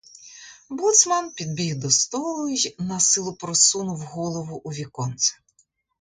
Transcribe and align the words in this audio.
Боцман 0.69 1.31
підбіг 1.31 1.75
до 1.75 1.89
столу 1.89 2.49
й 2.49 2.75
насилу 2.79 3.33
просунув 3.33 3.99
голову 3.99 4.61
у 4.63 4.69
віконце. 4.69 5.35